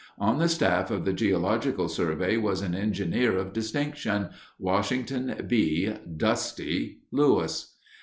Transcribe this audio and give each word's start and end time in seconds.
On 0.17 0.39
the 0.39 0.49
staff 0.49 0.89
of 0.89 1.05
the 1.05 1.13
Geological 1.13 1.87
Survey 1.87 2.35
was 2.35 2.63
an 2.63 2.73
engineer 2.73 3.37
of 3.37 3.53
distinction, 3.53 4.29
Washington 4.57 5.45
B. 5.47 5.93
("Dusty") 6.17 7.01
Lewis. 7.11 7.75